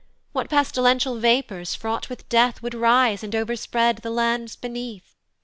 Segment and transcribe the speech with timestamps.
[0.31, 5.13] What pestilential vapours, fraught with death, Would rise, and overspread the lands beneath?